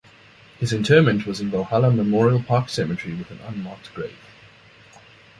[0.57, 4.17] His interment was in Valhalla Memorial Park Cemetery with an unmarked grave.